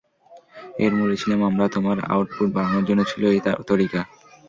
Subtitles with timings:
[0.83, 4.01] এর মূলে ছিলাম আমরা, তোমার আউটপুট বাড়ানোর জন্য ছিল এই তরিকা।